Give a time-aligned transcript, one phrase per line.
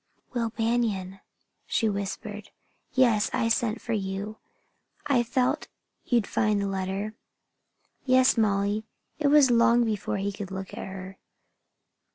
[0.33, 1.19] "Will Banion!"
[1.67, 2.49] she whispered.
[2.93, 4.37] "Yes, I sent for you.
[5.05, 5.67] I felt
[6.05, 7.13] you'd find the letter."
[8.03, 8.83] "Yes, Molly."
[9.19, 11.19] It was long before he would look at her.